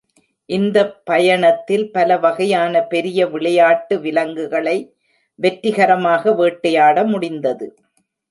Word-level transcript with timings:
இந்த 0.49 0.77
பயணத்தில் 1.03 1.83
பல 1.91 2.17
வகையான 2.17 2.81
பெரிய 2.83 3.27
விளையாட்டு 3.27 3.95
விலங்குகளை 3.99 4.75
வெற்றிகரமாக 5.39 6.33
வேட்டையாட 6.33 7.03
முடிந்தது. 7.03 7.67